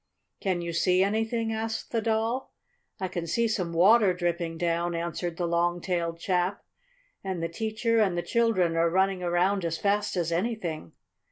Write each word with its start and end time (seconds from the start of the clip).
"Can 0.39 0.63
you 0.63 0.73
see 0.73 1.03
anything?" 1.03 1.53
asked 1.53 1.91
the 1.91 2.01
Doll. 2.01 2.55
"I 2.99 3.07
can 3.07 3.27
see 3.27 3.47
some 3.47 3.71
water 3.71 4.15
dripping 4.15 4.57
down," 4.57 4.95
answered 4.95 5.37
the 5.37 5.45
long 5.45 5.79
tailed 5.79 6.19
chap, 6.19 6.65
"and 7.23 7.43
the 7.43 7.47
teacher 7.47 7.99
and 7.99 8.17
the 8.17 8.23
children 8.23 8.75
are 8.75 8.89
running 8.89 9.21
around 9.21 9.63
as 9.63 9.77
fast 9.77 10.17
as 10.17 10.31
anything." 10.31 10.93